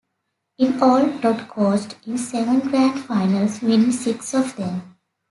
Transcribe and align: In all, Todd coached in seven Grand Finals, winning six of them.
In 0.57 0.81
all, 0.81 1.19
Todd 1.19 1.47
coached 1.47 1.95
in 2.07 2.17
seven 2.17 2.59
Grand 2.61 2.99
Finals, 3.01 3.61
winning 3.61 3.91
six 3.91 4.33
of 4.33 4.55
them. 4.55 4.97